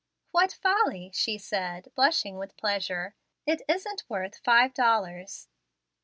[0.31, 3.13] "What folly!" she said, blushing with pleasure;
[3.45, 5.47] "it isn't worth five dollars."